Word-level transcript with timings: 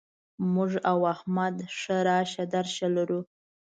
موږ 0.53 0.71
او 0.91 0.99
احمد 1.13 1.55
ښه 1.77 1.97
راشه 2.07 2.43
درشه 2.53 2.87
لرو. 2.95 3.19